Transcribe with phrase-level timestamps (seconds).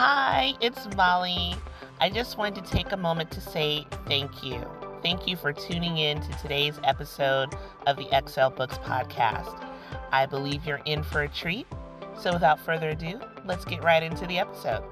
[0.00, 1.56] Hi, it's Molly.
[2.00, 4.64] I just wanted to take a moment to say thank you.
[5.02, 9.60] Thank you for tuning in to today's episode of the Xel Books Podcast.
[10.12, 11.66] I believe you're in for a treat.
[12.16, 14.84] So, without further ado, let's get right into the episode.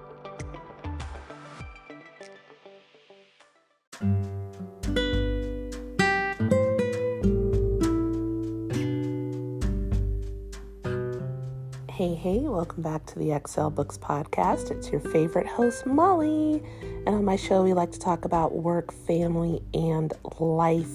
[12.76, 14.70] Welcome back to the Xel Books Podcast.
[14.70, 16.62] It's your favorite host, Molly.
[17.06, 20.90] And on my show, we like to talk about work, family, and life.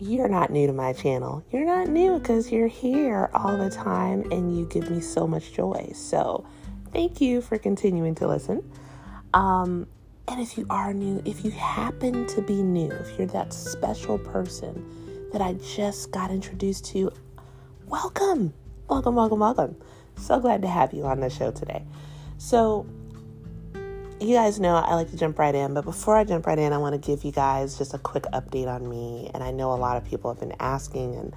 [0.00, 1.44] You're not new to my channel.
[1.52, 5.52] You're not new because you're here all the time and you give me so much
[5.52, 5.92] joy.
[5.94, 6.44] So,
[6.92, 8.68] thank you for continuing to listen.
[9.34, 9.86] Um,
[10.26, 14.18] and if you are new, if you happen to be new, if you're that special
[14.18, 17.12] person that I just got introduced to,
[17.86, 18.54] welcome
[18.88, 19.76] welcome, welcome, welcome.
[20.18, 21.84] So glad to have you on the show today.
[22.38, 22.86] So,
[24.20, 26.72] you guys know I like to jump right in, but before I jump right in,
[26.72, 29.30] I want to give you guys just a quick update on me.
[29.32, 31.34] And I know a lot of people have been asking, and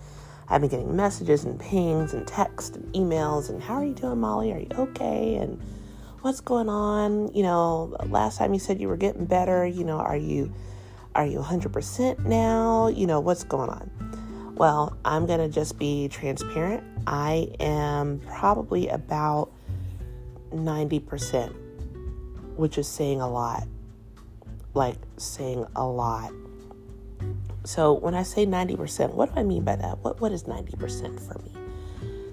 [0.50, 3.50] I've been getting messages and pings and texts and emails.
[3.50, 4.52] And how are you doing, Molly?
[4.52, 5.36] Are you okay?
[5.36, 5.62] And
[6.22, 7.34] what's going on?
[7.34, 9.66] You know, last time you said you were getting better.
[9.66, 10.52] You know, are you
[11.14, 12.88] are you 100% now?
[12.88, 13.91] You know, what's going on?
[14.62, 16.84] Well, I'm going to just be transparent.
[17.08, 19.52] I am probably about
[20.54, 21.52] 90%,
[22.58, 23.64] which is saying a lot.
[24.76, 26.32] Like saying a lot.
[27.64, 29.98] So when I say 90%, what do I mean by that?
[30.04, 31.52] What what is 90% for me?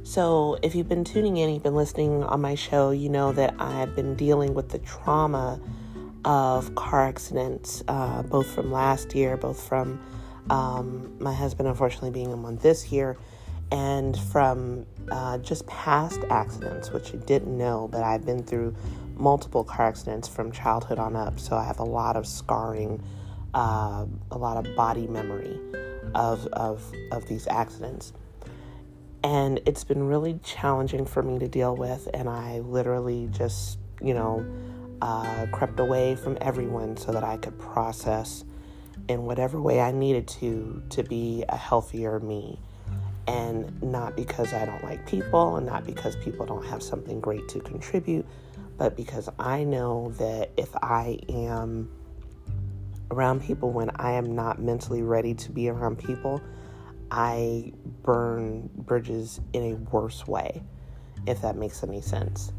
[0.03, 3.55] So if you've been tuning in, you've been listening on my show, you know that
[3.59, 5.59] I've been dealing with the trauma
[6.27, 9.99] of car accidents, uh, both from last year, both from
[10.51, 13.17] um, my husband unfortunately being in one this year,
[13.71, 18.75] and from uh, just past accidents, which I didn't know, but I've been through
[19.17, 23.03] multiple car accidents from childhood on up, so I have a lot of scarring,
[23.55, 25.59] uh, a lot of body memory
[26.15, 28.13] of, of, of these accidents.
[29.25, 34.15] And it's been really challenging for me to deal with, and I literally just, you
[34.15, 34.47] know,
[35.03, 38.45] uh, crept away from everyone so that I could process
[39.09, 42.59] in whatever way I needed to to be a healthier me.
[43.27, 47.47] And not because I don't like people and not because people don't have something great
[47.49, 48.27] to contribute,
[48.79, 51.91] but because I know that if I am
[53.11, 56.41] around people when I am not mentally ready to be around people,
[57.11, 60.63] I burn bridges in a worse way,
[61.27, 62.53] if that makes any sense.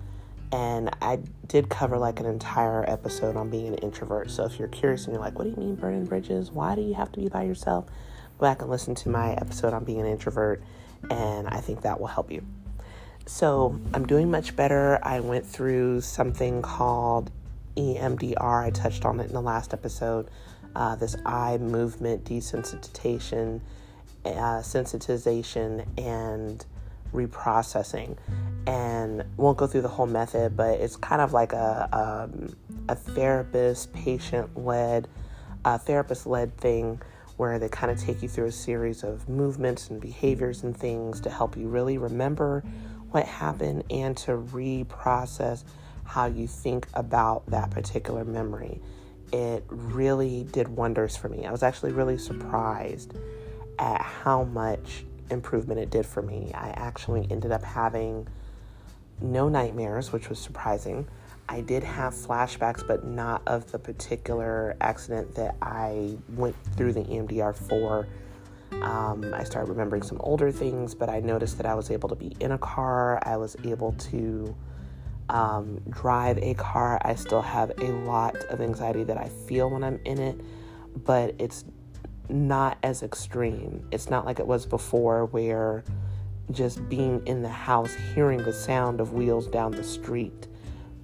[0.51, 4.31] And I did cover like an entire episode on being an introvert.
[4.31, 6.51] So if you're curious and you're like, what do you mean burning bridges?
[6.51, 7.85] Why do you have to be by yourself?
[8.39, 10.63] Go back and listen to my episode on being an introvert,
[11.09, 12.43] and I think that will help you.
[13.25, 14.99] So I'm doing much better.
[15.03, 17.31] I went through something called
[17.77, 18.63] EMDR.
[18.63, 20.29] I touched on it in the last episode.
[20.75, 23.61] Uh, this eye movement desensitization,
[24.25, 26.65] uh, sensitization, and
[27.13, 28.17] reprocessing
[28.67, 32.55] and won't go through the whole method, but it's kind of like a um,
[32.87, 35.07] a therapist patient led,
[35.65, 37.01] a therapist led thing
[37.37, 41.21] where they kind of take you through a series of movements and behaviors and things
[41.21, 42.61] to help you really remember
[43.11, 45.63] what happened and to reprocess
[46.03, 48.81] how you think about that particular memory.
[49.31, 51.45] It really did wonders for me.
[51.45, 53.13] I was actually really surprised
[53.77, 56.51] at how much improvement it did for me.
[56.53, 58.27] I actually ended up having
[59.21, 61.07] no nightmares, which was surprising.
[61.47, 67.01] I did have flashbacks, but not of the particular accident that I went through the
[67.01, 68.07] EMDR for.
[68.81, 72.15] Um, I started remembering some older things, but I noticed that I was able to
[72.15, 73.19] be in a car.
[73.23, 74.55] I was able to
[75.29, 77.01] um, drive a car.
[77.03, 80.39] I still have a lot of anxiety that I feel when I'm in it,
[81.03, 81.65] but it's
[82.29, 83.87] not as extreme.
[83.91, 85.83] It's not like it was before where
[86.51, 90.47] just being in the house, hearing the sound of wheels down the street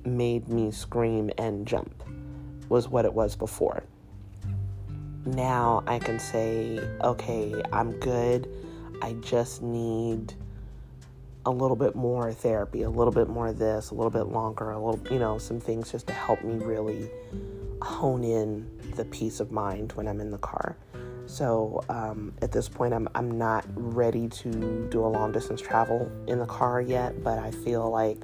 [0.06, 2.04] made me scream and jump,
[2.70, 3.84] was what it was before.
[5.26, 8.48] Now I can say, okay, I'm good.
[9.02, 10.34] I just need
[11.48, 14.72] a little bit more therapy, a little bit more of this, a little bit longer,
[14.72, 17.10] a little, you know, some things just to help me really
[17.82, 20.76] hone in the peace of mind when I'm in the car.
[21.26, 26.12] So um, at this point, I'm, I'm not ready to do a long distance travel
[26.28, 28.22] in the car yet, but I feel like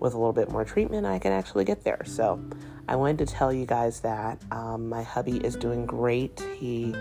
[0.00, 2.02] with a little bit more treatment, I can actually get there.
[2.04, 2.42] So
[2.88, 6.40] I wanted to tell you guys that um, my hubby is doing great.
[6.56, 6.94] He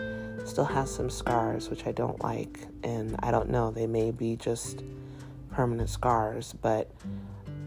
[0.45, 4.36] still has some scars, which I don't like, and I don't know, they may be
[4.36, 4.84] just
[5.51, 6.90] permanent scars, but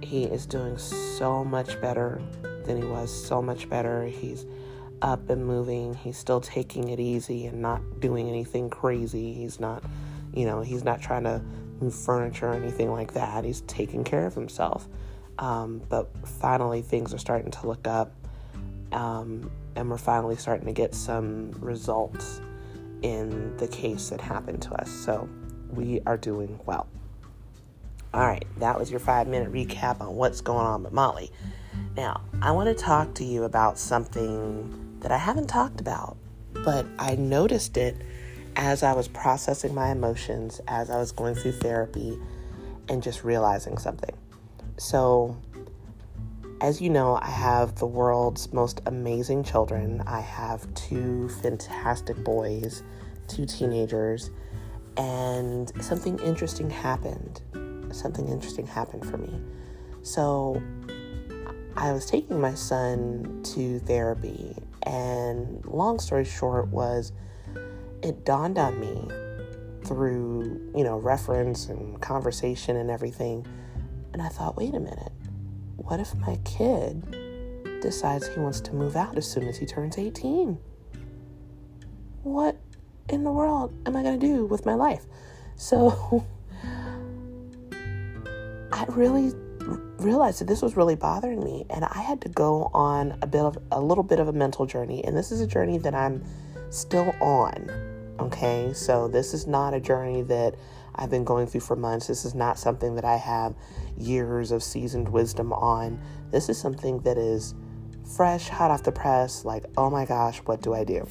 [0.03, 2.21] he is doing so much better
[2.65, 4.05] than he was, so much better.
[4.05, 4.45] He's
[5.03, 5.95] up and moving.
[5.95, 9.33] He's still taking it easy and not doing anything crazy.
[9.33, 9.83] He's not,
[10.35, 11.43] you know, he's not trying to
[11.81, 13.45] move furniture or anything like that.
[13.45, 14.89] He's taking care of himself.
[15.39, 18.13] Um, but finally, things are starting to look up,
[18.93, 22.41] um, and we're finally starting to get some results
[23.03, 24.91] in the case that happened to us.
[24.91, 25.29] So
[25.71, 26.87] we are doing well.
[28.15, 31.31] All right, that was your five minute recap on what's going on with Molly.
[31.97, 36.17] Now, I want to talk to you about something that I haven't talked about,
[36.65, 37.97] but I noticed it
[38.57, 42.19] as I was processing my emotions, as I was going through therapy,
[42.89, 44.17] and just realizing something.
[44.79, 45.37] So,
[46.61, 50.03] as you know, I have the world's most amazing children.
[50.07, 52.83] I have two fantastic boys,
[53.29, 54.31] two teenagers,
[54.97, 57.43] and something interesting happened
[57.97, 59.41] something interesting happened for me.
[60.03, 60.63] So
[61.79, 67.13] I was taking my son to therapy, and long story short was
[68.03, 69.09] it dawned on me
[69.85, 73.47] through, you know, reference and conversation and everything.
[74.13, 75.13] And I thought, wait a minute,
[75.77, 79.99] what if my kid decides he wants to move out as soon as he turns
[79.99, 80.59] 18?
[82.23, 82.57] What
[83.09, 85.05] in the world am I going to do with my life?
[85.57, 86.25] So
[88.73, 89.33] I really
[89.67, 93.43] realized that this was really bothering me and I had to go on a bit
[93.43, 96.25] of a little bit of a mental journey and this is a journey that I'm
[96.71, 97.71] still on.
[98.21, 98.73] Okay?
[98.73, 100.55] So this is not a journey that
[100.95, 102.07] I've been going through for months.
[102.07, 103.55] This is not something that I have
[103.99, 106.01] years of seasoned wisdom on.
[106.31, 107.55] This is something that is
[108.17, 111.07] fresh, hot off the press, like, oh my gosh, what do I do?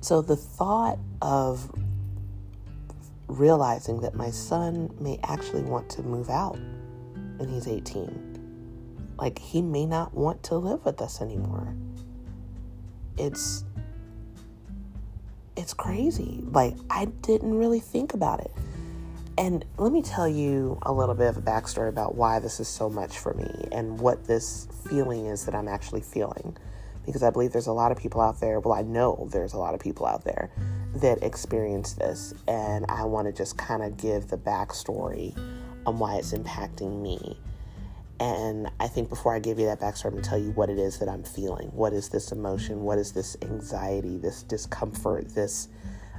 [0.00, 1.70] So the thought of
[3.26, 6.58] realizing that my son may actually want to move out
[7.38, 9.14] when he's 18.
[9.18, 11.74] Like, he may not want to live with us anymore.
[13.16, 13.64] It's
[15.58, 16.44] it's crazy.
[16.52, 18.52] Like I didn't really think about it.
[19.36, 22.68] And let me tell you a little bit of a backstory about why this is
[22.68, 26.56] so much for me and what this feeling is that I'm actually feeling.
[27.04, 29.58] Because I believe there's a lot of people out there, well, I know there's a
[29.58, 30.50] lot of people out there
[30.96, 35.36] that experience this, and I want to just kind of give the backstory
[35.88, 37.38] on why it's impacting me.
[38.20, 40.78] And I think before I give you that backstory, I'm to tell you what it
[40.78, 41.68] is that I'm feeling.
[41.68, 42.82] What is this emotion?
[42.82, 45.68] What is this anxiety, this discomfort, this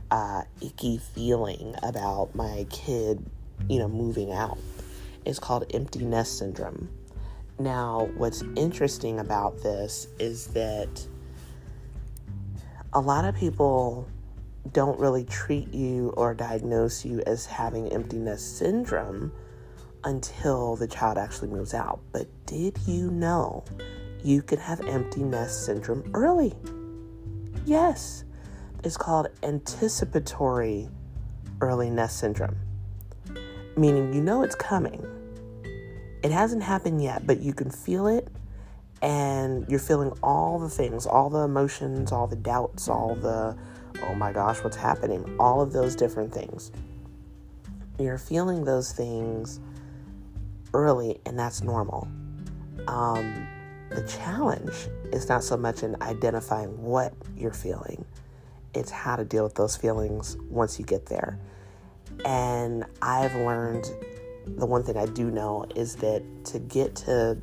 [0.10, 3.24] uh, icky feeling about my kid,
[3.68, 4.58] you know, moving out?
[5.26, 6.90] It's called empty nest syndrome.
[7.60, 11.06] Now, what's interesting about this is that
[12.94, 14.08] a lot of people
[14.72, 19.34] don't really treat you or diagnose you as having empty nest syndrome
[20.04, 22.00] until the child actually moves out.
[22.12, 23.64] But did you know
[24.24, 26.54] you can have empty nest syndrome early?
[27.66, 28.24] Yes.
[28.84, 30.90] It's called anticipatory
[31.62, 32.56] early nest syndrome,
[33.76, 35.06] meaning you know it's coming.
[36.24, 38.30] It hasn't happened yet, but you can feel it
[39.02, 43.58] and you're feeling all the things, all the emotions, all the doubts, all the
[44.04, 45.36] oh my gosh, what's happening?
[45.40, 46.72] All of those different things.
[47.98, 49.60] You're feeling those things
[50.74, 52.08] early, and that's normal.
[52.88, 53.48] Um,
[53.90, 58.06] the challenge is not so much in identifying what you're feeling,
[58.74, 61.40] it's how to deal with those feelings once you get there.
[62.26, 63.90] And I've learned
[64.46, 67.38] the one thing I do know is that to get to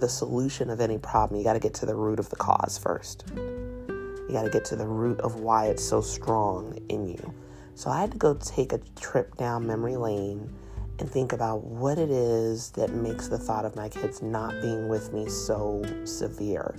[0.00, 2.78] the solution of any problem, you got to get to the root of the cause
[2.78, 3.24] first.
[3.36, 7.34] You got to get to the root of why it's so strong in you.
[7.74, 10.52] So I had to go take a trip down memory lane
[11.00, 14.88] and think about what it is that makes the thought of my kids not being
[14.88, 16.76] with me so severe.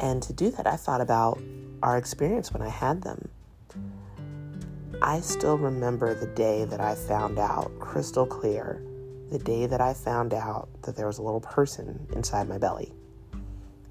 [0.00, 1.40] And to do that, I thought about
[1.80, 3.28] our experience when I had them.
[5.00, 8.82] I still remember the day that I found out, crystal clear,
[9.30, 12.92] the day that I found out that there was a little person inside my belly.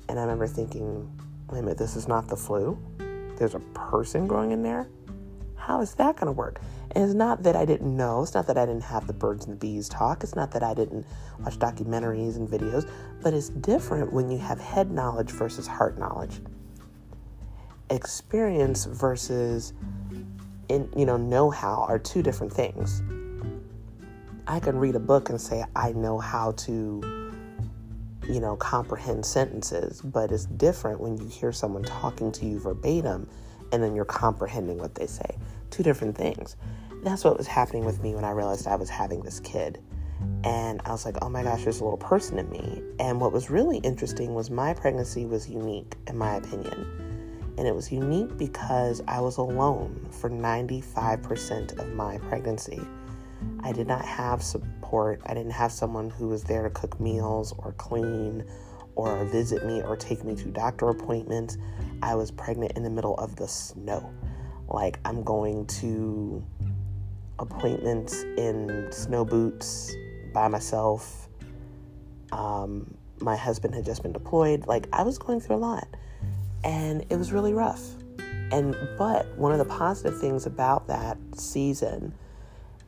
[0.10, 1.10] And I remember thinking,
[1.50, 2.78] wait a minute, this is not the flu.
[3.38, 4.88] There's a person growing in there.
[5.66, 6.60] How is that going to work?
[6.92, 8.22] And it's not that I didn't know.
[8.22, 10.22] It's not that I didn't have the birds and the bees talk.
[10.22, 11.06] It's not that I didn't
[11.40, 12.90] watch documentaries and videos.
[13.22, 16.42] But it's different when you have head knowledge versus heart knowledge.
[17.90, 19.72] Experience versus
[20.68, 23.02] in, you know know-how are two different things.
[24.46, 27.24] I can read a book and say I know how to
[28.28, 33.28] you know, comprehend sentences, but it's different when you hear someone talking to you verbatim
[33.74, 35.38] and then you're comprehending what they say.
[35.74, 36.56] Two different things.
[37.02, 39.80] That's what was happening with me when I realized I was having this kid.
[40.44, 42.84] And I was like, oh my gosh, there's a little person in me.
[43.00, 47.56] And what was really interesting was my pregnancy was unique, in my opinion.
[47.58, 52.80] And it was unique because I was alone for 95% of my pregnancy.
[53.62, 55.22] I did not have support.
[55.26, 58.46] I didn't have someone who was there to cook meals or clean
[58.94, 61.58] or visit me or take me to doctor appointments.
[62.04, 64.14] I was pregnant in the middle of the snow.
[64.68, 66.44] Like, I'm going to
[67.40, 69.94] appointments in snow boots
[70.34, 71.30] by myself.
[72.32, 74.68] Um, my husband had just been deployed.
[74.68, 75.88] Like, I was going through a lot.
[76.64, 77.82] And it was really rough.
[78.52, 82.14] And, but one of the positive things about that season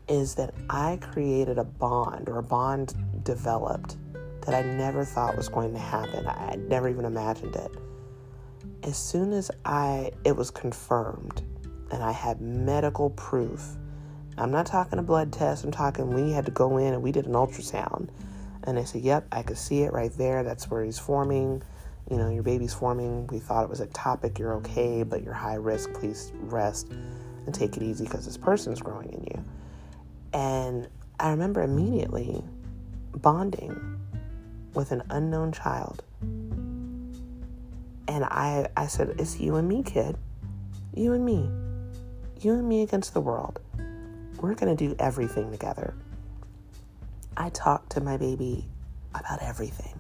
[0.08, 3.98] is that I created a bond or a bond developed
[4.46, 6.28] that I never thought was going to happen.
[6.28, 7.72] I never even imagined it.
[8.84, 11.42] As soon as I it was confirmed
[11.92, 13.76] and I had medical proof.
[14.38, 15.64] I'm not talking a blood test.
[15.64, 18.10] I'm talking we had to go in and we did an ultrasound.
[18.64, 20.44] And they said, "Yep, I could see it right there.
[20.44, 21.62] That's where he's forming.
[22.10, 23.28] You know, your baby's forming.
[23.28, 24.40] We thought it was ectopic.
[24.40, 25.94] You're okay, but you're high risk.
[25.94, 26.90] Please rest
[27.46, 29.46] and take it easy because this person's growing in you."
[30.34, 30.90] And
[31.20, 32.44] I remember immediately
[33.14, 34.00] bonding
[34.74, 36.04] with an unknown child.
[38.08, 40.18] And I, I said, It's you and me, kid.
[40.94, 41.50] You and me.
[42.42, 43.60] You and me against the world.
[44.40, 45.94] We're going to do everything together.
[47.38, 48.66] I talked to my baby
[49.14, 50.00] about everything.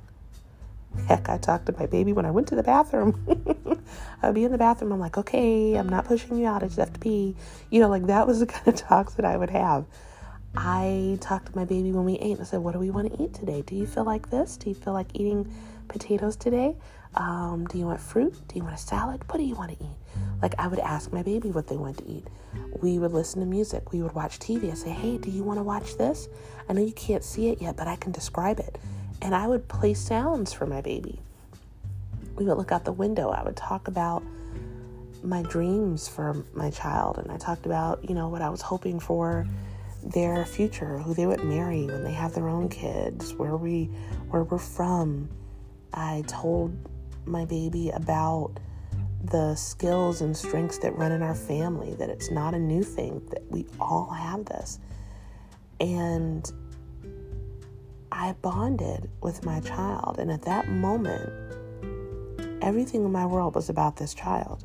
[1.08, 3.26] Heck, I talked to my baby when I went to the bathroom.
[4.22, 4.92] I would be in the bathroom.
[4.92, 6.64] I'm like, okay, I'm not pushing you out.
[6.64, 7.36] I just have to pee.
[7.70, 9.86] You know, like that was the kind of talks that I would have.
[10.56, 12.34] I talked to my baby when we ate.
[12.34, 13.62] and I said, What do we want to eat today?
[13.62, 14.56] Do you feel like this?
[14.58, 15.54] Do you feel like eating
[15.90, 16.76] potatoes today?
[17.16, 18.34] Um, do you want fruit?
[18.48, 19.24] Do you want a salad?
[19.30, 19.96] What do you want to eat?
[20.42, 22.28] Like, I would ask my baby what they want to eat.
[22.82, 23.94] We would listen to music.
[23.94, 24.70] We would watch TV.
[24.70, 26.28] I say, Hey, do you want to watch this?
[26.68, 28.78] I know you can't see it yet, but I can describe it.
[29.22, 31.20] And I would play sounds for my baby.
[32.36, 33.30] We would look out the window.
[33.30, 34.24] I would talk about
[35.24, 37.18] my dreams for my child.
[37.18, 39.48] And I talked about, you know, what I was hoping for
[40.04, 43.86] their future, who they would marry when they have their own kids, where we
[44.30, 45.30] where we're from.
[45.94, 46.78] I told
[47.28, 48.60] my baby about
[49.24, 53.22] the skills and strengths that run in our family, that it's not a new thing,
[53.32, 54.80] that we all have this.
[55.80, 56.50] And
[58.12, 60.20] I bonded with my child.
[60.20, 61.32] And at that moment,
[62.62, 64.64] everything in my world was about this child.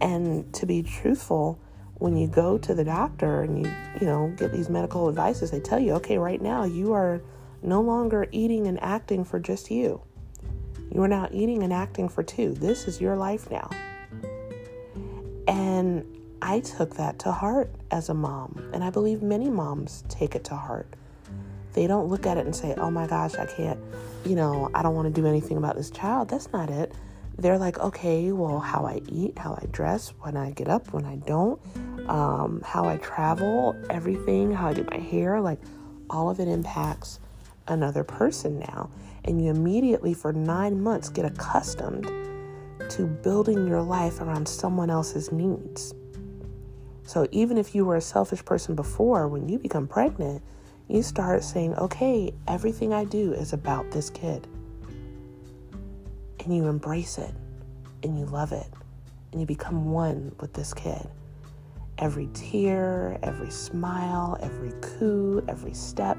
[0.00, 1.58] And to be truthful,
[1.94, 5.60] when you go to the doctor and you, you know, get these medical advices, they
[5.60, 7.20] tell you, okay, right now you are
[7.62, 10.00] no longer eating and acting for just you.
[10.92, 12.54] You are now eating and acting for two.
[12.54, 13.70] This is your life now.
[15.46, 16.04] And
[16.40, 18.70] I took that to heart as a mom.
[18.72, 20.86] And I believe many moms take it to heart.
[21.74, 23.78] They don't look at it and say, oh my gosh, I can't,
[24.24, 26.28] you know, I don't want to do anything about this child.
[26.28, 26.92] That's not it.
[27.38, 31.04] They're like, okay, well, how I eat, how I dress, when I get up, when
[31.04, 31.60] I don't,
[32.08, 35.60] um, how I travel, everything, how I do my hair, like
[36.10, 37.20] all of it impacts
[37.68, 38.90] another person now.
[39.28, 42.10] And you immediately, for nine months, get accustomed
[42.88, 45.94] to building your life around someone else's needs.
[47.04, 50.42] So even if you were a selfish person before, when you become pregnant,
[50.88, 54.46] you start saying, okay, everything I do is about this kid.
[56.40, 57.34] And you embrace it
[58.02, 58.66] and you love it
[59.32, 61.06] and you become one with this kid.
[61.98, 66.16] Every tear, every smile, every coo, every step,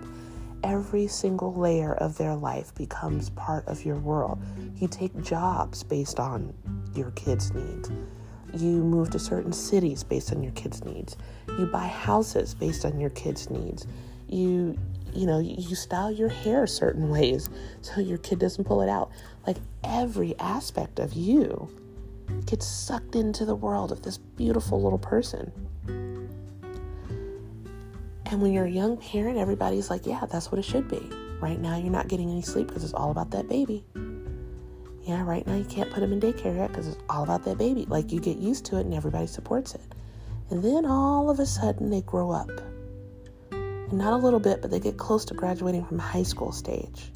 [0.64, 4.42] every single layer of their life becomes part of your world.
[4.76, 6.54] You take jobs based on
[6.96, 7.90] your kids' needs.
[8.54, 11.18] You move to certain cities based on your kids' needs.
[11.58, 13.88] You buy houses based on your kids' needs.
[14.28, 14.78] You
[15.14, 17.50] you know, you style your hair certain ways
[17.82, 19.12] so your kid doesn't pull it out.
[19.46, 21.70] Like every aspect of you
[22.46, 25.52] gets sucked into the world of this beautiful little person.
[28.32, 31.02] And when you're a young parent, everybody's like, yeah, that's what it should be.
[31.42, 33.84] Right now, you're not getting any sleep because it's all about that baby.
[35.04, 37.58] Yeah, right now, you can't put him in daycare yet because it's all about that
[37.58, 37.86] baby.
[37.88, 39.82] Like, you get used to it and everybody supports it.
[40.52, 42.52] And then all of a sudden, they grow up.
[43.52, 47.12] And not a little bit, but they get close to graduating from high school stage.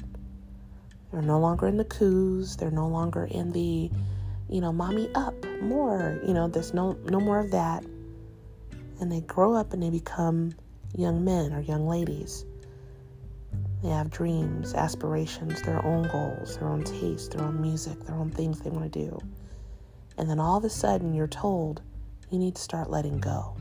[1.12, 2.56] They're no longer in the coos.
[2.56, 3.88] They're no longer in the,
[4.48, 6.20] you know, mommy up more.
[6.26, 7.84] You know, there's no no more of that.
[9.00, 10.54] And they grow up and they become
[10.96, 12.44] young men or young ladies.
[13.82, 18.30] They have dreams, aspirations, their own goals, their own tastes, their own music, their own
[18.30, 19.18] things they want to do.
[20.16, 21.82] And then all of a sudden you're told
[22.30, 23.56] you need to start letting go.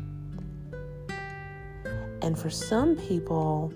[2.21, 3.73] And for some people,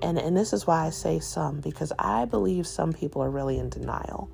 [0.00, 3.58] and, and this is why I say some, because I believe some people are really
[3.58, 4.30] in denial.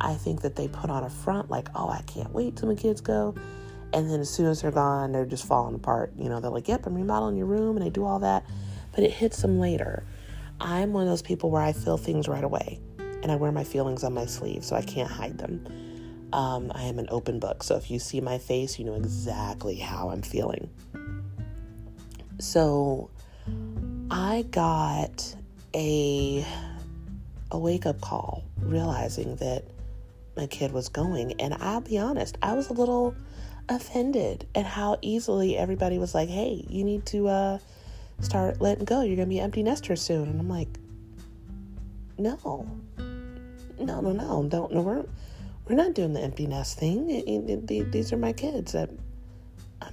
[0.00, 2.74] I think that they put on a front like, oh, I can't wait till my
[2.74, 3.34] kids go.
[3.92, 6.12] And then as soon as they're gone, they're just falling apart.
[6.16, 8.44] You know, they're like, yep, I'm remodeling your room, and they do all that.
[8.92, 10.04] But it hits them later.
[10.60, 13.64] I'm one of those people where I feel things right away, and I wear my
[13.64, 15.66] feelings on my sleeve, so I can't hide them.
[16.32, 19.76] Um, I am an open book, so if you see my face, you know exactly
[19.76, 20.70] how I'm feeling.
[22.38, 23.10] So
[24.10, 25.34] I got
[25.74, 26.46] a
[27.52, 29.64] a wake up call realizing that
[30.36, 33.14] my kid was going and I'll be honest, I was a little
[33.70, 37.58] offended at how easily everybody was like, "Hey, you need to uh
[38.20, 39.00] start letting go.
[39.00, 40.68] You're going to be empty nester soon." And I'm like,
[42.18, 42.66] "No.
[43.78, 44.44] No, no, no.
[44.48, 45.04] Don't no we're
[45.66, 47.06] we're not doing the empty nest thing.
[47.66, 48.74] These are my kids.
[48.74, 48.98] I'm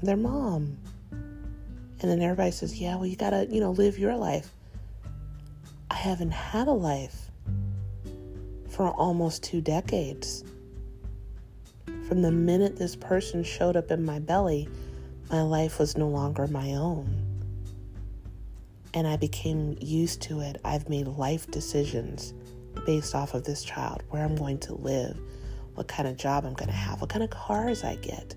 [0.01, 0.77] their mom."
[1.99, 4.51] And then everybody says, yeah, well, you got to, you know, live your life.
[5.89, 7.31] I haven't had a life
[8.69, 10.43] for almost two decades.
[12.07, 14.69] From the minute this person showed up in my belly,
[15.29, 17.21] my life was no longer my own.
[18.93, 20.61] And I became used to it.
[20.63, 22.33] I've made life decisions
[22.85, 25.19] based off of this child where I'm going to live,
[25.75, 28.35] what kind of job I'm going to have, what kind of cars I get,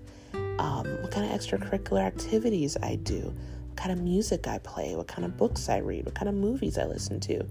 [0.59, 3.33] um, what kind of extracurricular activities I do,
[3.69, 6.35] what kind of music I play, what kind of books I read, what kind of
[6.35, 7.45] movies I listen to,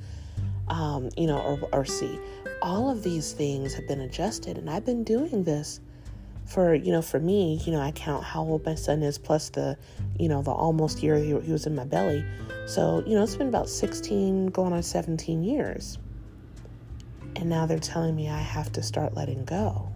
[0.69, 2.21] um, you know, or, or see.
[2.61, 5.81] All of these things have been adjusted, and I've been doing this
[6.51, 9.51] for you know for me you know i count how old my son is plus
[9.51, 9.77] the
[10.19, 12.25] you know the almost year he, he was in my belly
[12.67, 15.99] so you know it's been about 16 going on 17 years
[17.37, 19.89] and now they're telling me i have to start letting go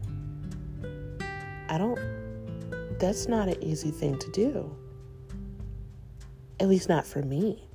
[1.68, 1.99] i don't
[2.99, 4.75] that's not an easy thing to do.
[6.61, 7.68] At least not for me.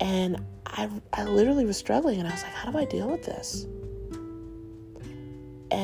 [0.00, 3.24] And I, I literally was struggling and I was like, how do I deal with
[3.24, 3.66] this?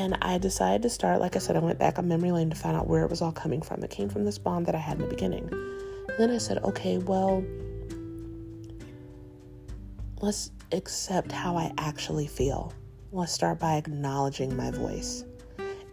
[0.03, 2.57] And I decided to start, like I said, I went back on memory lane to
[2.57, 3.81] find out where it was all coming from.
[3.85, 5.47] It came from this bond that I had in the beginning.
[5.49, 7.41] And then I said, okay, well,
[10.19, 12.73] let's accept how I actually feel.
[13.13, 15.23] Let's start by acknowledging my voice.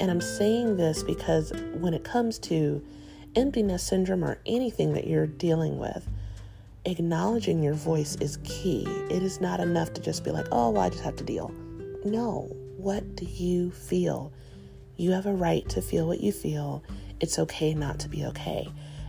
[0.00, 2.84] And I'm saying this because when it comes to
[3.36, 6.04] empty nest syndrome or anything that you're dealing with,
[6.84, 8.86] acknowledging your voice is key.
[9.08, 11.54] It is not enough to just be like, oh, well, I just have to deal.
[12.04, 14.32] No, what do you feel?
[14.96, 16.82] You have a right to feel what you feel.
[17.20, 18.68] It's okay not to be okay.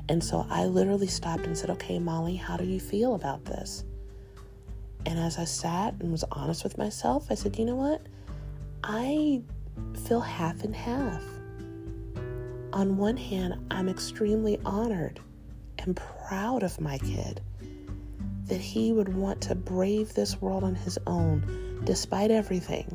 [0.10, 3.86] And so I literally stopped and said, okay, Molly, how do you feel about this?
[5.05, 8.01] And as I sat and was honest with myself, I said, you know what?
[8.84, 9.41] I
[10.05, 11.23] feel half and half.
[12.73, 15.19] On one hand, I'm extremely honored
[15.79, 17.41] and proud of my kid
[18.45, 22.86] that he would want to brave this world on his own despite everything,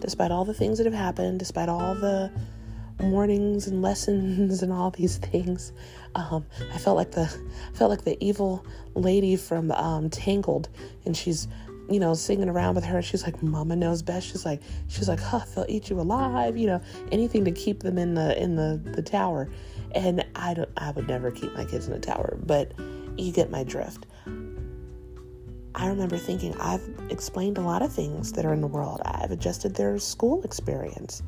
[0.00, 2.30] despite all the things that have happened, despite all the
[2.98, 5.72] warnings and lessons and all these things.
[6.14, 10.68] Um, I felt like the I felt like the evil lady from um, Tangled,
[11.04, 11.48] and she's
[11.90, 12.98] you know, singing around with her.
[12.98, 14.28] And she's like, Mama knows best.
[14.28, 17.98] She's like, she's like, huh, they'll eat you alive, you know, anything to keep them
[17.98, 19.48] in the in the, the tower.
[19.92, 22.72] And I don't I would never keep my kids in a tower, but
[23.16, 24.06] you get my drift.
[25.74, 29.00] I remember thinking I've explained a lot of things that are in the world.
[29.04, 31.22] I've adjusted their school experience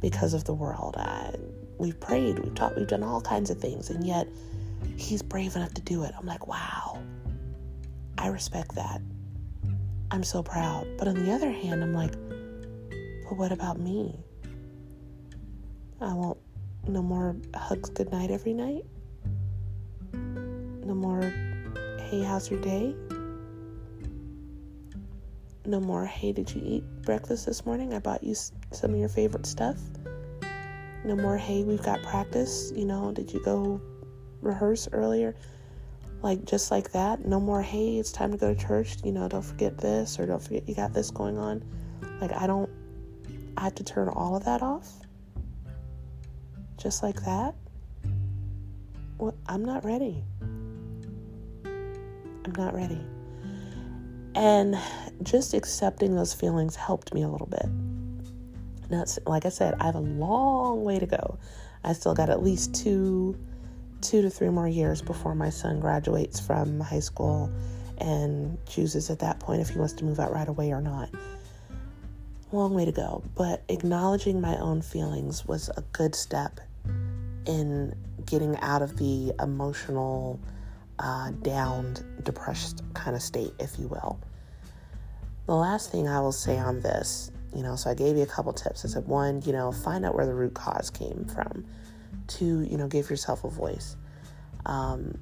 [0.00, 0.96] because of the world.
[0.98, 1.34] I,
[1.78, 4.28] we've prayed, we've taught, we've done all kinds of things, and yet
[4.96, 6.12] he's brave enough to do it.
[6.18, 7.02] I'm like, wow,
[8.18, 9.00] I respect that.
[10.10, 10.86] I'm so proud.
[10.98, 12.12] But on the other hand, I'm like,
[13.24, 14.14] but what about me?
[16.00, 16.38] I won't,
[16.86, 18.84] no more hugs goodnight every night.
[20.12, 21.22] No more,
[21.98, 22.94] hey, how's your day?
[25.66, 27.92] No more, hey, did you eat breakfast this morning?
[27.92, 28.34] I bought you
[28.70, 29.78] some of your favorite stuff.
[31.04, 32.72] No more, hey, we've got practice.
[32.74, 33.80] You know, did you go
[34.40, 35.34] rehearse earlier?
[36.22, 39.28] like just like that no more hey it's time to go to church you know
[39.28, 41.62] don't forget this or don't forget you got this going on
[42.20, 42.70] like i don't
[43.56, 44.88] i have to turn all of that off
[46.76, 47.54] just like that
[49.18, 50.24] well i'm not ready
[51.64, 53.00] i'm not ready
[54.36, 54.76] and
[55.22, 57.66] just accepting those feelings helped me a little bit
[58.90, 61.38] now like i said i have a long way to go
[61.84, 63.36] i still got at least two
[64.00, 67.50] two to three more years before my son graduates from high school
[67.98, 71.08] and chooses at that point if he wants to move out right away or not.
[72.52, 76.60] Long way to go, but acknowledging my own feelings was a good step
[77.46, 77.94] in
[78.24, 80.38] getting out of the emotional
[80.98, 81.30] uh,
[82.22, 84.18] depressed kind of state, if you will.
[85.46, 88.26] The last thing I will say on this, you know, so I gave you a
[88.26, 88.84] couple tips.
[88.84, 91.64] I said, one, you know, find out where the root cause came from.
[92.26, 93.96] Two, you know, give yourself a voice.
[94.66, 95.18] Um,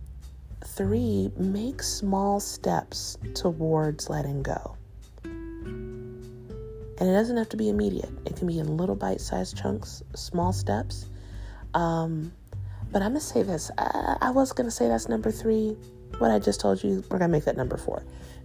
[0.64, 4.76] three, make small steps towards letting go.
[5.24, 10.02] And it doesn't have to be immediate, it can be in little bite sized chunks,
[10.14, 11.10] small steps.
[11.74, 12.32] Um,
[12.94, 13.72] but I'm to say this.
[13.76, 15.76] Uh, I was to say that's number three.
[16.18, 18.04] What I just told you, we're to make that number four.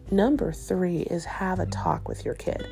[0.10, 2.68] Number three is have a talk with your kid.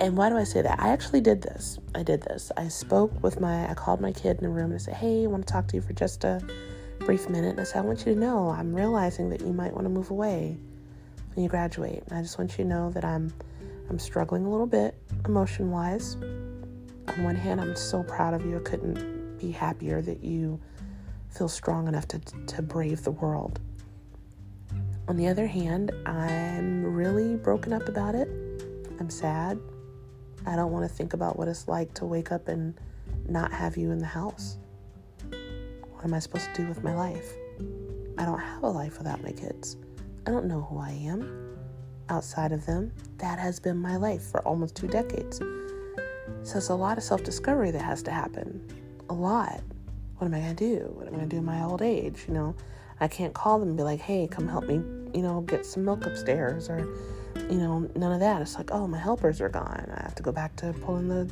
[0.00, 0.80] And why do I say that?
[0.80, 1.78] I actually did this.
[1.94, 2.50] I did this.
[2.56, 5.22] I spoke with my, I called my kid in the room and I said, Hey,
[5.22, 6.40] I want to talk to you for just a
[6.98, 7.50] brief minute.
[7.50, 9.90] And I said, I want you to know I'm realizing that you might want to
[9.90, 10.58] move away
[11.34, 12.02] when you graduate.
[12.08, 13.32] And I just want you to know that I'm,
[13.88, 16.16] I'm struggling a little bit emotion wise.
[17.08, 18.56] On one hand, I'm so proud of you.
[18.56, 20.60] I couldn't be happier that you
[21.30, 23.60] feel strong enough to, to brave the world.
[25.08, 28.28] On the other hand, I'm really broken up about it.
[29.00, 29.58] I'm sad.
[30.46, 32.74] I don't want to think about what it's like to wake up and
[33.28, 34.58] not have you in the house.
[35.30, 37.32] What am I supposed to do with my life?
[38.18, 39.76] I don't have a life without my kids.
[40.26, 41.56] I don't know who I am
[42.08, 42.92] outside of them.
[43.18, 45.40] That has been my life for almost two decades.
[46.44, 48.66] So it's a lot of self discovery that has to happen.
[49.08, 49.60] A lot.
[50.18, 50.92] What am I going to do?
[50.94, 52.24] What am I going to do in my old age?
[52.28, 52.54] You know,
[53.00, 54.74] I can't call them and be like, hey, come help me,
[55.14, 56.86] you know, get some milk upstairs or
[57.34, 58.42] you know, none of that.
[58.42, 59.92] It's like, oh, my helpers are gone.
[59.96, 61.30] I have to go back to pulling the,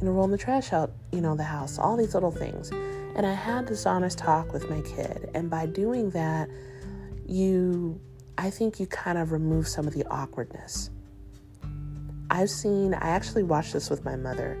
[0.00, 2.70] you know, rolling the trash out, you know, the house, all these little things.
[2.70, 5.30] And I had this honest talk with my kid.
[5.34, 6.48] And by doing that,
[7.26, 8.00] you,
[8.36, 10.90] I think you kind of remove some of the awkwardness.
[12.30, 14.58] I've seen, I actually watched this with my mother,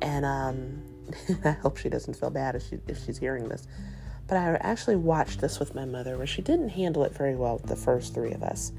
[0.00, 0.82] and um,
[1.44, 3.66] I hope she doesn't feel bad if, she, if she's hearing this.
[4.26, 7.54] But I actually watched this with my mother where she didn't handle it very well
[7.54, 8.72] with the first three of us.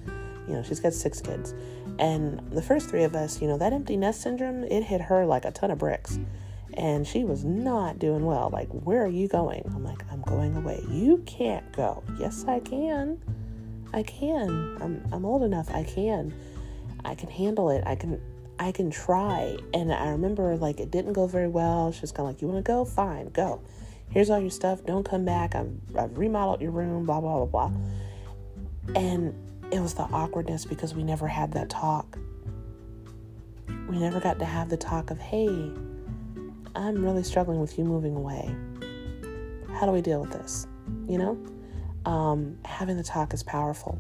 [0.47, 1.54] You know, she's got six kids.
[1.97, 5.25] And the first three of us, you know, that empty nest syndrome, it hit her
[5.25, 6.19] like a ton of bricks.
[6.75, 8.49] And she was not doing well.
[8.54, 9.63] Like, where are you going?
[9.75, 10.84] I'm like, I'm going away.
[10.89, 12.04] You can't go.
[12.19, 13.19] Yes, I can.
[13.91, 14.78] I can.
[14.80, 15.69] I'm I'm old enough.
[15.73, 16.32] I can.
[17.04, 17.84] I can handle it.
[17.88, 18.21] I can
[18.60, 19.58] I can try.
[19.74, 21.91] And I remember like it didn't go very well.
[21.91, 22.86] She was kind of like, You want to go?
[22.86, 23.62] Fine, go.
[24.12, 24.84] Here's all your stuff.
[24.86, 25.56] Don't come back.
[25.56, 27.72] I've, I've remodeled your room, blah, blah, blah, blah.
[28.95, 29.34] And
[29.72, 32.17] it was the awkwardness because we never had that talk.
[33.88, 35.48] We never got to have the talk of, hey,
[36.76, 38.54] I'm really struggling with you moving away.
[39.74, 40.65] How do we deal with this?
[41.08, 41.45] You know?
[42.06, 44.00] Um, having the talk is powerful.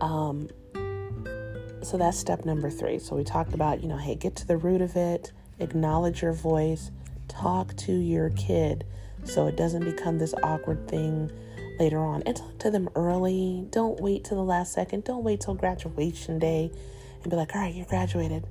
[0.00, 0.48] Um,
[1.82, 2.98] so that's step number three.
[2.98, 6.32] So we talked about, you know, hey, get to the root of it, acknowledge your
[6.32, 6.90] voice,
[7.28, 8.84] talk to your kid
[9.24, 11.30] so it doesn't become this awkward thing
[11.78, 13.66] later on and talk to them early.
[13.70, 15.04] Don't wait till the last second.
[15.04, 16.70] Don't wait till graduation day
[17.22, 18.46] and be like, all right, you're graduated.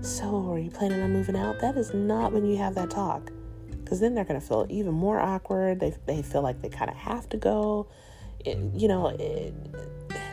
[0.00, 1.60] So, are you planning on moving out?
[1.60, 3.30] That is not when you have that talk.
[3.70, 5.80] Because then they're going to feel even more awkward.
[5.80, 7.86] They, they feel like they kind of have to go.
[8.44, 9.54] It, you know, it,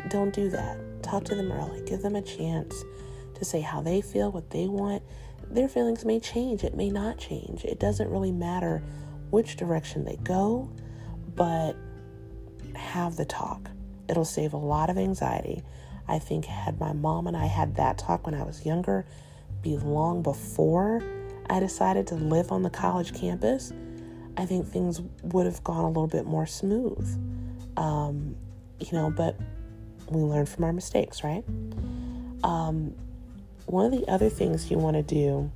[0.09, 0.77] don't do that.
[1.11, 1.81] Talk to them early.
[1.81, 2.85] Give them a chance
[3.33, 5.03] to say how they feel, what they want.
[5.43, 7.65] Their feelings may change, it may not change.
[7.65, 8.81] It doesn't really matter
[9.29, 10.71] which direction they go,
[11.35, 11.75] but
[12.75, 13.69] have the talk.
[14.07, 15.63] It'll save a lot of anxiety.
[16.07, 19.05] I think had my mom and I had that talk when I was younger,
[19.61, 21.03] be long before
[21.49, 23.73] I decided to live on the college campus,
[24.37, 27.05] I think things would have gone a little bit more smooth.
[27.75, 28.37] Um,
[28.79, 29.35] you know, but
[30.11, 31.43] we learn from our mistakes, right?
[32.43, 32.95] Um,
[33.65, 35.51] one of the other things you want to do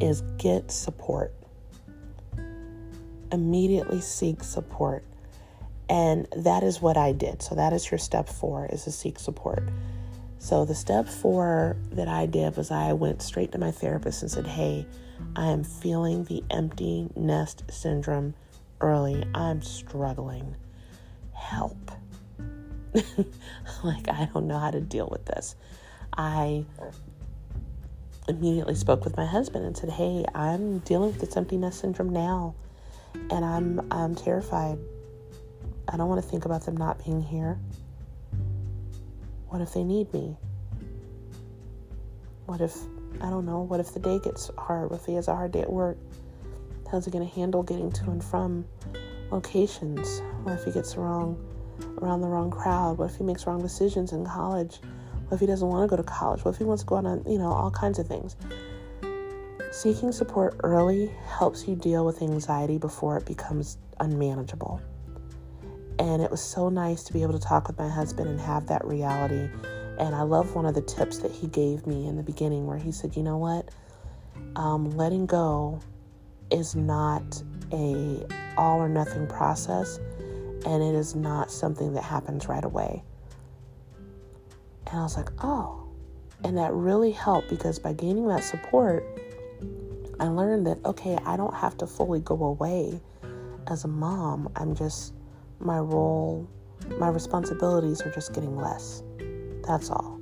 [0.00, 1.32] is get support.
[3.32, 5.04] Immediately seek support.
[5.88, 7.42] And that is what I did.
[7.42, 9.68] So that is your step four is to seek support.
[10.38, 14.30] So the step four that I did was I went straight to my therapist and
[14.30, 14.86] said, Hey,
[15.36, 18.34] I am feeling the empty nest syndrome
[18.80, 19.24] early.
[19.34, 20.56] I'm struggling.
[21.32, 21.90] Help.
[23.84, 25.56] like, I don't know how to deal with this.
[26.16, 26.64] I
[28.28, 32.12] immediately spoke with my husband and said, Hey, I'm dealing with this empty nest syndrome
[32.12, 32.54] now.
[33.30, 34.78] And I'm I'm terrified
[35.88, 37.58] I don't want to think about them not being here.
[39.48, 40.36] What if they need me?
[42.46, 42.76] What if,
[43.20, 44.90] I don't know, what if the day gets hard?
[44.90, 45.96] What if he has a hard day at work?
[46.90, 48.64] How's he going to handle getting to and from
[49.30, 50.20] locations?
[50.42, 51.38] What if he gets wrong
[52.04, 52.98] around the wrong crowd?
[52.98, 54.80] What if he makes wrong decisions in college?
[55.28, 56.44] What if he doesn't want to go to college?
[56.44, 58.36] What if he wants to go on, a, you know, all kinds of things?
[59.72, 64.80] Seeking support early helps you deal with anxiety before it becomes unmanageable.
[65.98, 68.66] And it was so nice to be able to talk with my husband and have
[68.66, 69.48] that reality.
[69.98, 72.78] And I love one of the tips that he gave me in the beginning where
[72.78, 73.70] he said, you know what?
[74.56, 75.80] Um, letting go
[76.50, 79.98] is not a all or nothing process
[80.64, 83.02] and it is not something that happens right away.
[84.86, 85.80] And I was like, oh.
[86.42, 89.04] And that really helped because by gaining that support,
[90.20, 93.00] I learned that, okay, I don't have to fully go away
[93.66, 94.50] as a mom.
[94.56, 95.14] I'm just,
[95.58, 96.48] my role,
[96.98, 99.02] my responsibilities are just getting less.
[99.66, 100.20] That's all.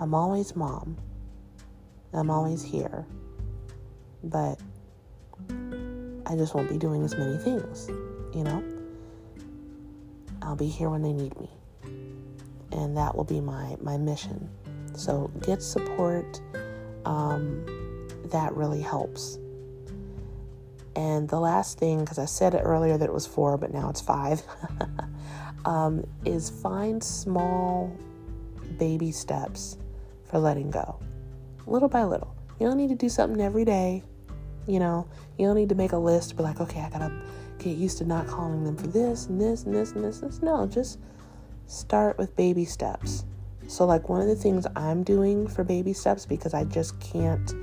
[0.00, 0.96] I'm always mom.
[2.12, 3.06] I'm always here.
[4.24, 4.58] But
[6.26, 7.88] I just won't be doing as many things,
[8.34, 8.71] you know?
[10.42, 11.50] I'll be here when they need me.
[12.72, 14.48] And that will be my, my mission.
[14.94, 16.40] So get support.
[17.04, 17.64] Um,
[18.26, 19.38] that really helps.
[20.94, 23.88] And the last thing, because I said it earlier that it was four, but now
[23.88, 24.42] it's five,
[25.64, 27.96] um, is find small
[28.78, 29.78] baby steps
[30.24, 30.98] for letting go,
[31.66, 32.34] little by little.
[32.60, 34.02] You don't need to do something every day.
[34.66, 37.12] You know, you don't need to make a list, be like, okay, I gotta
[37.62, 40.22] get used to not calling them for this and this and this and this.
[40.22, 40.42] And this.
[40.42, 40.98] No, just
[41.66, 43.24] start with baby steps.
[43.68, 47.54] So, like, one of the things I'm doing for baby steps because I just can't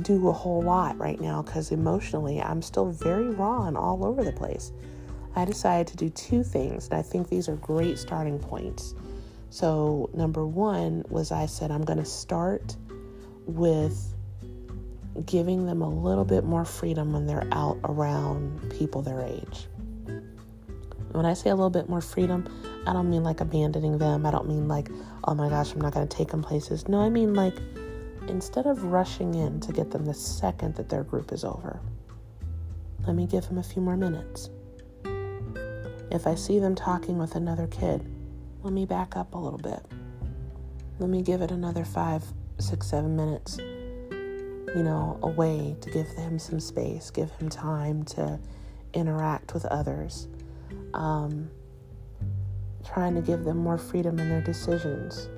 [0.00, 4.24] do a whole lot right now because emotionally I'm still very raw and all over
[4.24, 4.72] the place.
[5.34, 8.94] I decided to do two things, and I think these are great starting points.
[9.50, 12.76] So, number one was I said I'm going to start
[13.46, 14.11] with
[15.26, 19.66] giving them a little bit more freedom when they're out around people their age.
[21.12, 22.48] When I say a little bit more freedom,
[22.86, 24.24] I don't mean like abandoning them.
[24.24, 24.88] I don't mean like,
[25.24, 26.88] oh my gosh, I'm not going to take them places.
[26.88, 27.54] No, I mean like
[28.28, 31.80] instead of rushing in to get them the second that their group is over,
[33.06, 34.48] let me give them a few more minutes.
[36.10, 38.06] If I see them talking with another kid,
[38.62, 39.84] let me back up a little bit.
[40.98, 42.24] Let me give it another five,
[42.58, 43.58] six, seven minutes
[44.74, 48.38] you know, a way to give him some space, give him time to
[48.94, 50.28] interact with others.
[50.94, 51.50] Um,
[52.84, 55.28] trying to give them more freedom in their decisions.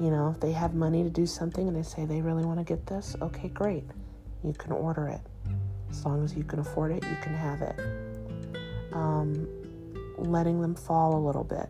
[0.00, 2.58] You know, if they have money to do something and they say they really want
[2.58, 3.84] to get this, okay, great.
[4.44, 5.20] You can order it.
[5.90, 7.78] As long as you can afford it, you can have it.
[8.92, 9.48] Um,
[10.18, 11.68] letting them fall a little bit.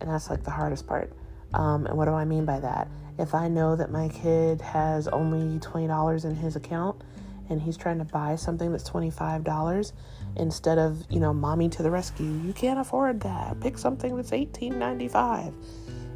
[0.00, 1.12] And that's like the hardest part.
[1.54, 2.88] Um, and what do I mean by that?
[3.22, 7.00] If I know that my kid has only $20 in his account
[7.48, 9.92] and he's trying to buy something that's $25
[10.34, 13.60] instead of, you know, mommy to the rescue, you can't afford that.
[13.60, 15.54] Pick something that's $18.95.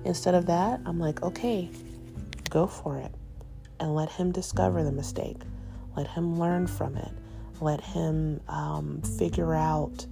[0.04, 1.70] Instead of that, I'm like, okay,
[2.50, 3.14] go for it
[3.78, 5.38] and let him discover the mistake.
[5.96, 7.12] Let him learn from it.
[7.60, 10.04] Let him um, figure out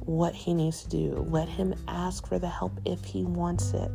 [0.00, 1.26] what he needs to do.
[1.28, 3.90] Let him ask for the help if he wants it.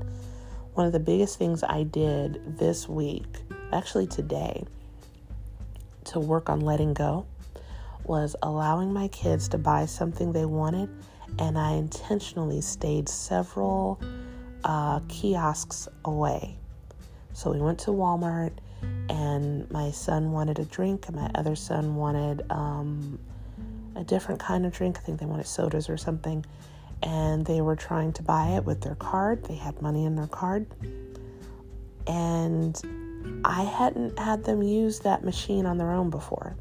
[0.73, 3.27] One of the biggest things I did this week,
[3.71, 4.65] actually today,
[6.05, 7.27] to work on letting go
[8.05, 10.89] was allowing my kids to buy something they wanted,
[11.37, 14.01] and I intentionally stayed several
[14.63, 16.57] uh, kiosks away.
[17.33, 18.53] So we went to Walmart,
[19.09, 23.19] and my son wanted a drink, and my other son wanted um,
[23.95, 24.97] a different kind of drink.
[24.97, 26.43] I think they wanted sodas or something
[27.03, 29.43] and they were trying to buy it with their card.
[29.45, 30.67] They had money in their card.
[32.07, 36.55] And I hadn't had them use that machine on their own before.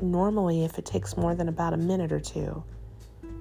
[0.00, 2.62] Normally, if it takes more than about a minute or two,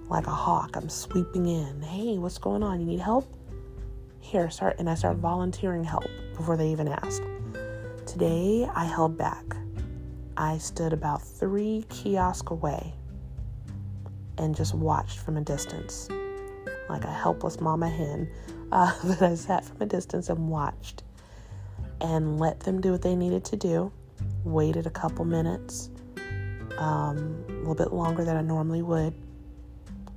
[0.10, 1.82] like a hawk, I'm sweeping in.
[1.82, 2.80] Hey, what's going on?
[2.80, 3.32] You need help?
[4.20, 4.78] Here, start.
[4.80, 7.22] And I start volunteering help before they even ask.
[8.06, 9.46] Today, I held back.
[10.36, 12.96] I stood about three kiosks away
[14.42, 16.10] and just watched from a distance,
[16.90, 18.30] like a helpless mama hen.
[18.74, 21.04] Uh, but I sat from a distance and watched
[22.00, 23.92] and let them do what they needed to do.
[24.46, 25.90] Waited a couple minutes,
[26.78, 29.14] um, a little bit longer than I normally would.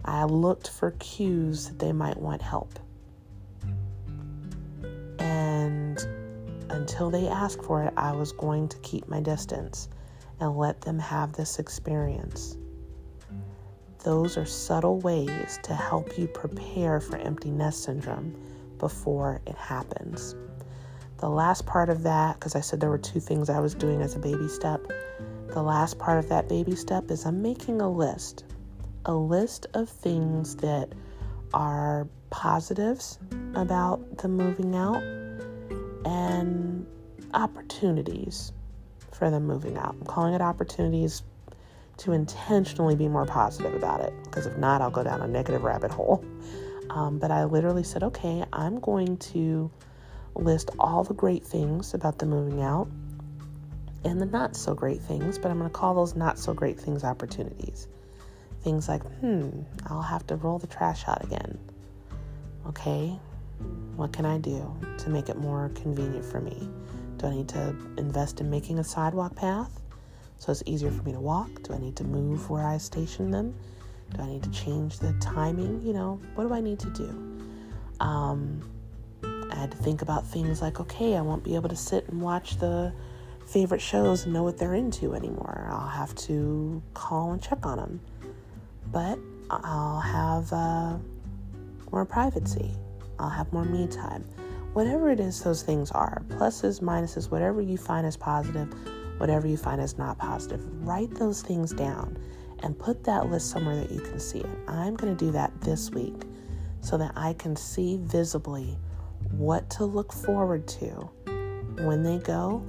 [0.05, 2.79] I looked for cues that they might want help.
[5.19, 5.99] And
[6.71, 9.89] until they asked for it, I was going to keep my distance
[10.39, 12.57] and let them have this experience.
[14.05, 18.37] Those are subtle ways to help you prepare for empty nest syndrome
[18.79, 20.35] before it happens.
[21.19, 24.03] The last part of that, because I said there were two things I was doing
[24.03, 24.87] as a baby step,
[25.49, 28.45] the last part of that baby step is I'm making a list.
[29.07, 30.93] A list of things that
[31.55, 33.19] are positives
[33.55, 35.03] about the moving out
[36.05, 36.87] and
[37.33, 38.53] opportunities
[39.13, 39.97] for them moving out.
[39.99, 41.23] I'm calling it opportunities
[41.99, 45.63] to intentionally be more positive about it because if not, I'll go down a negative
[45.63, 46.25] rabbit hole.
[46.91, 49.71] Um, but I literally said, okay, I'm going to
[50.35, 52.89] list all the great things about the moving out
[54.05, 56.79] and the not so great things, but I'm going to call those not so great
[56.79, 57.89] things opportunities.
[58.63, 59.49] Things like, hmm,
[59.87, 61.59] I'll have to roll the trash out again.
[62.69, 63.19] Okay,
[63.97, 66.69] what can I do to make it more convenient for me?
[67.19, 69.81] Do I need to invest in making a sidewalk path
[70.39, 71.63] so it's easier for me to walk?
[71.63, 73.55] Do I need to move where I station them?
[74.15, 75.83] Do I need to change the timing?
[75.83, 77.41] You know, what do I need to do?
[78.01, 78.63] Um,
[79.51, 82.21] I had to think about things like, okay, I won't be able to sit and
[82.21, 82.93] watch the
[83.47, 85.69] favorite shows and know what they're into anymore.
[85.71, 88.01] I'll have to call and check on them.
[88.91, 89.19] But
[89.51, 90.97] I'll have uh,
[91.93, 92.73] more privacy.
[93.19, 94.25] I'll have more me time.
[94.73, 98.75] Whatever it is those things are pluses, minuses, whatever you find as positive,
[99.19, 102.17] whatever you find is not positive write those things down
[102.61, 104.59] and put that list somewhere that you can see it.
[104.69, 106.23] I'm going to do that this week
[106.81, 108.79] so that I can see visibly
[109.31, 110.89] what to look forward to
[111.85, 112.65] when they go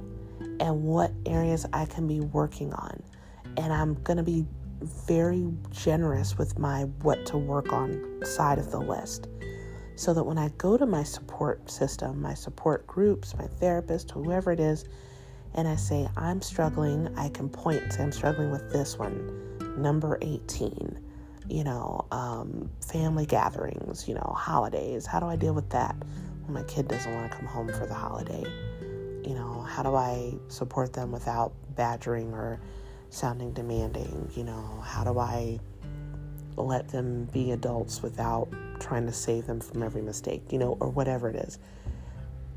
[0.60, 3.02] and what areas I can be working on.
[3.56, 4.46] And I'm going to be
[4.82, 9.28] very generous with my what to work on side of the list.
[9.96, 14.52] So that when I go to my support system, my support groups, my therapist, whoever
[14.52, 14.84] it is,
[15.56, 20.18] and I say, I'm struggling, I can point say, I'm struggling with this one, number
[20.22, 20.98] 18,
[21.48, 25.06] you know, um, family gatherings, you know, holidays.
[25.06, 25.96] How do I deal with that
[26.44, 28.44] when my kid doesn't want to come home for the holiday?
[29.26, 32.60] You know, how do I support them without badgering or
[33.10, 34.30] sounding demanding?
[34.36, 35.58] You know, how do I
[36.56, 38.48] let them be adults without
[38.80, 41.58] trying to save them from every mistake, you know, or whatever it is.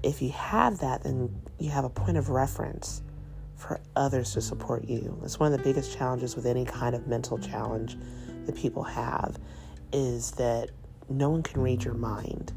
[0.03, 3.01] If you have that, then you have a point of reference
[3.55, 5.19] for others to support you.
[5.23, 7.97] It's one of the biggest challenges with any kind of mental challenge
[8.45, 9.37] that people have
[9.91, 10.69] is that
[11.09, 12.53] no one can read your mind.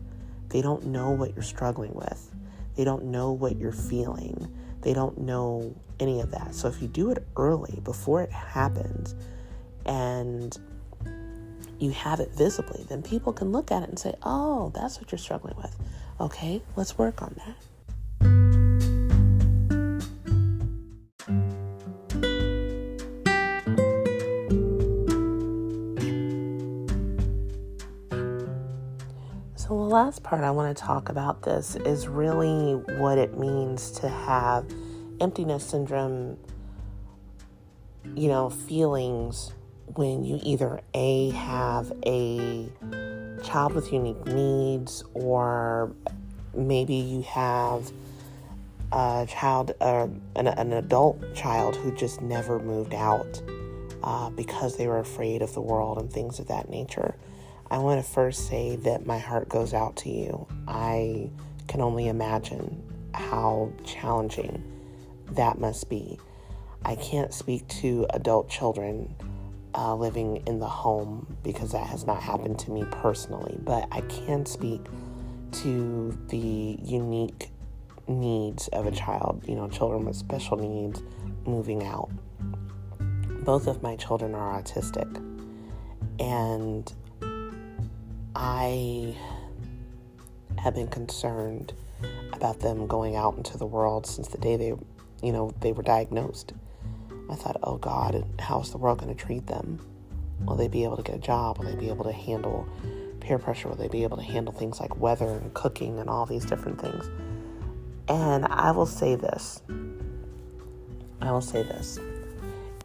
[0.48, 2.31] They don't know what you're struggling with.
[2.76, 4.55] They don't know what you're feeling.
[4.83, 6.55] They don't know any of that.
[6.55, 9.14] So if you do it early before it happens
[9.85, 10.57] and
[11.78, 15.11] you have it visibly, then people can look at it and say, oh, that's what
[15.11, 15.74] you're struggling with.
[16.20, 17.57] Okay, let's work on that.
[29.57, 33.90] So, the last part I want to talk about this is really what it means
[33.92, 34.66] to have
[35.20, 36.37] empty nest syndrome,
[38.14, 39.53] you know, feelings
[39.94, 42.68] when you either A, have a
[43.42, 45.92] child with unique needs, or
[46.55, 47.90] maybe you have
[48.92, 53.42] a child, uh, an, an, adult child who just never moved out
[54.02, 57.14] uh, because they were afraid of the world and things of that nature.
[57.70, 60.46] I want to first say that my heart goes out to you.
[60.68, 61.31] I
[61.68, 62.83] can only imagine
[63.14, 64.62] how challenging
[65.31, 66.18] that must be.
[66.85, 69.14] I can't speak to adult children
[69.74, 74.02] uh, living in the home because that has not happened to me personally, but I
[74.02, 74.80] can speak
[75.52, 77.50] to the unique
[78.08, 81.02] needs of a child, you know, children with special needs
[81.46, 82.11] moving out.
[83.44, 85.16] Both of my children are autistic,
[86.20, 86.92] and
[88.35, 89.16] I
[90.58, 91.72] have been concerned
[92.32, 94.74] about them going out into the world since the day they,
[95.22, 96.52] you know, they were diagnosed.
[97.33, 99.81] I thought, oh God, how's the world going to treat them?
[100.45, 101.59] Will they be able to get a job?
[101.59, 102.68] Will they be able to handle
[103.21, 103.68] peer pressure?
[103.68, 106.81] Will they be able to handle things like weather and cooking and all these different
[106.81, 107.09] things?
[108.09, 109.62] And I will say this
[111.23, 111.99] I will say this.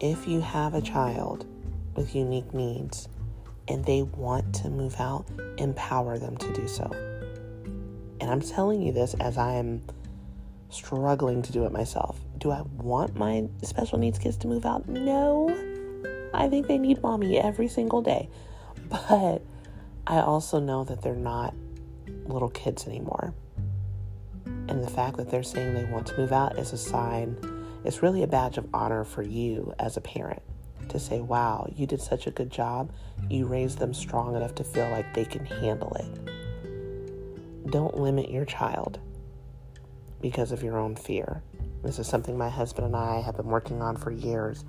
[0.00, 1.44] If you have a child
[1.94, 3.08] with unique needs
[3.66, 5.26] and they want to move out,
[5.58, 6.88] empower them to do so.
[8.20, 9.82] And I'm telling you this as I am
[10.70, 12.18] struggling to do it myself.
[12.38, 14.88] Do I want my special needs kids to move out?
[14.88, 15.48] No.
[16.34, 18.28] I think they need mommy every single day.
[18.88, 19.42] But
[20.06, 21.54] I also know that they're not
[22.26, 23.34] little kids anymore.
[24.46, 27.36] And the fact that they're saying they want to move out is a sign,
[27.84, 30.42] it's really a badge of honor for you as a parent
[30.88, 32.90] to say, wow, you did such a good job.
[33.28, 37.70] You raised them strong enough to feel like they can handle it.
[37.70, 39.00] Don't limit your child
[40.20, 41.42] because of your own fear.
[41.82, 44.64] This is something my husband and I have been working on for years.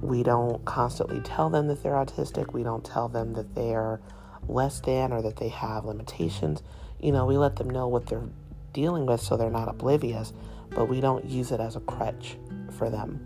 [0.00, 2.52] We don't constantly tell them that they're autistic.
[2.52, 4.00] We don't tell them that they're
[4.48, 6.62] less than or that they have limitations.
[7.00, 8.28] You know, we let them know what they're
[8.72, 10.32] dealing with so they're not oblivious,
[10.70, 12.36] but we don't use it as a crutch
[12.76, 13.20] for them.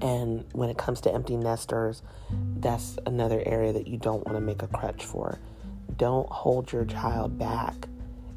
[0.00, 2.02] And when it comes to empty nesters,
[2.56, 5.38] that's another area that you don't want to make a crutch for.
[5.96, 7.86] Don't hold your child back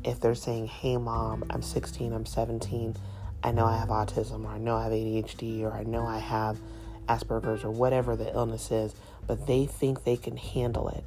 [0.05, 2.95] if they're saying, Hey, mom, I'm 16, I'm 17,
[3.43, 6.19] I know I have autism, or I know I have ADHD, or I know I
[6.19, 6.57] have
[7.09, 8.93] Asperger's, or whatever the illness is,
[9.27, 11.03] but they think they can handle it,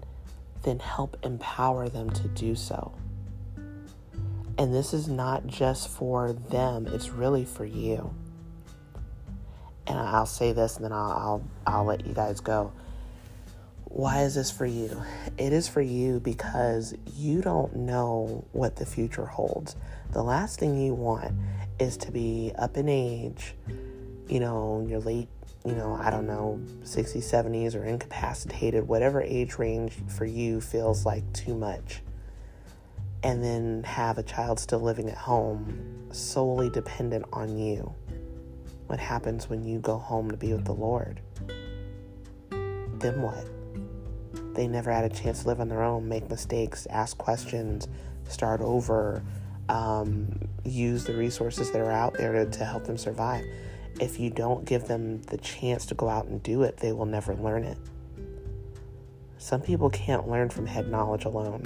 [0.65, 2.93] then help empower them to do so.
[4.59, 8.13] And this is not just for them, it's really for you.
[9.87, 12.73] And I'll say this and then I'll, I'll, I'll let you guys go.
[13.91, 15.03] Why is this for you?
[15.39, 19.77] It is for you because you don't know what the future holds.
[20.13, 21.33] The last thing you want
[21.79, 23.55] is to be up in age,
[24.29, 25.29] you know, your late,
[25.65, 31.07] you know, I don't know, 60s, 70s, or incapacitated, whatever age range for you feels
[31.07, 32.03] like too much
[33.23, 37.95] and then have a child still living at home solely dependent on you.
[38.87, 41.21] What happens when you go home to be with the Lord?
[42.51, 43.58] Then what?
[44.59, 47.87] They never had a chance to live on their own, make mistakes, ask questions,
[48.29, 49.23] start over,
[49.69, 53.45] um, use the resources that are out there to, to help them survive.
[54.01, 57.07] If you don't give them the chance to go out and do it, they will
[57.07, 57.79] never learn it.
[59.39, 61.63] Some people can't learn from head knowledge alone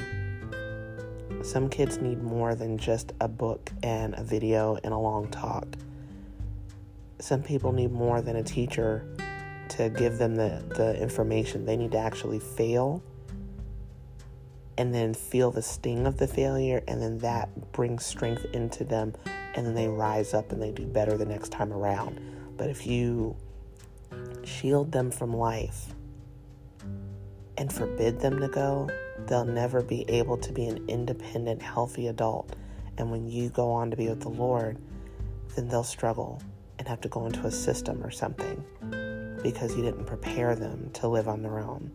[1.42, 5.66] some kids need more than just a book and a video and a long talk.
[7.18, 9.04] Some people need more than a teacher
[9.76, 11.64] to give them the, the information.
[11.64, 13.02] They need to actually fail
[14.78, 19.14] and then feel the sting of the failure, and then that brings strength into them,
[19.54, 22.20] and then they rise up and they do better the next time around.
[22.56, 23.36] But if you
[24.44, 25.94] shield them from life
[27.58, 28.88] and forbid them to go,
[29.26, 32.56] they'll never be able to be an independent, healthy adult.
[32.98, 34.78] And when you go on to be with the Lord,
[35.54, 36.42] then they'll struggle
[36.78, 38.64] and have to go into a system or something
[39.42, 41.94] because you didn't prepare them to live on their own.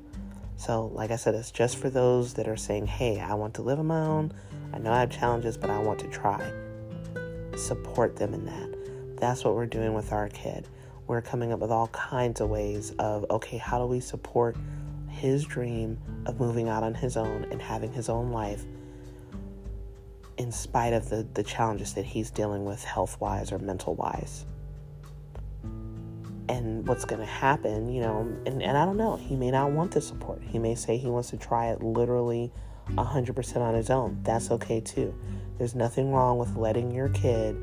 [0.58, 3.62] So, like I said, it's just for those that are saying, hey, I want to
[3.62, 4.34] live on my own.
[4.74, 6.52] I know I have challenges, but I want to try.
[7.56, 9.18] Support them in that.
[9.20, 10.68] That's what we're doing with our kid.
[11.06, 14.58] We're coming up with all kinds of ways of, okay, how do we support
[15.10, 18.66] his dream of moving out on his own and having his own life
[20.38, 24.46] in spite of the, the challenges that he's dealing with health wise or mental wise.
[26.50, 29.72] And what's going to happen, you know, and, and I don't know, he may not
[29.72, 30.42] want the support.
[30.42, 32.52] He may say he wants to try it literally
[32.92, 34.20] 100% on his own.
[34.24, 35.14] That's okay too.
[35.58, 37.58] There's nothing wrong with letting your kid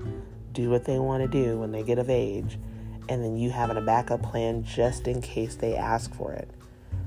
[0.53, 2.59] do what they want to do when they get of age,
[3.09, 6.51] and then you having a backup plan just in case they ask for it.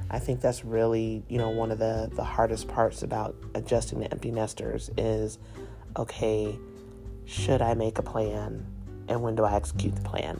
[0.09, 4.11] I think that's really, you know, one of the, the hardest parts about adjusting to
[4.11, 5.37] empty nesters is
[5.97, 6.57] okay,
[7.25, 8.65] should I make a plan
[9.09, 10.39] and when do I execute the plan?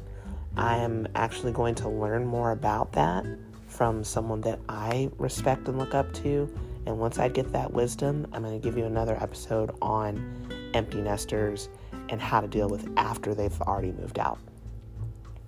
[0.57, 3.25] I am actually going to learn more about that
[3.67, 6.51] from someone that I respect and look up to.
[6.87, 10.99] And once I get that wisdom, I'm going to give you another episode on empty
[11.01, 11.69] nesters
[12.09, 14.39] and how to deal with after they've already moved out.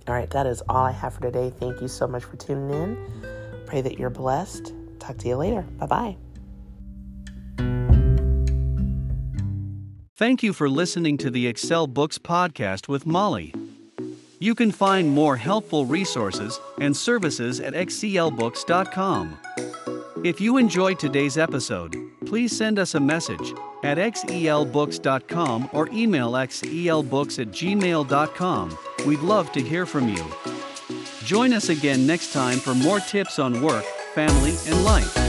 [0.08, 1.52] All right, that is all I have for today.
[1.60, 3.26] Thank you so much for tuning in.
[3.66, 4.74] Pray that you're blessed.
[5.00, 5.62] Talk to you later.
[5.78, 6.18] Bye bye.
[10.16, 13.54] Thank you for listening to the Xel Books podcast with Molly.
[14.42, 19.38] You can find more helpful resources and services at xelbooks.com.
[20.24, 27.40] If you enjoyed today's episode, please send us a message at xelbooks.com or email xelbooks
[27.40, 28.78] at gmail.com.
[29.06, 30.26] We'd love to hear from you.
[31.24, 33.84] Join us again next time for more tips on work,
[34.14, 35.29] family, and life.